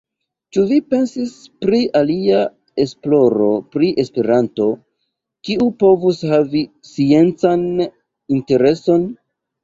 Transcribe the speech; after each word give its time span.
Ĉu 0.55 0.61
vi 0.69 0.75
pensis 0.91 1.33
pri 1.63 1.79
alia 1.97 2.37
esploro 2.83 3.49
pri 3.75 3.89
Esperanto, 4.03 4.65
kiu 5.49 5.67
povus 5.83 6.23
havi 6.31 6.63
sciencan 6.93 7.67
intereson? 8.39 9.05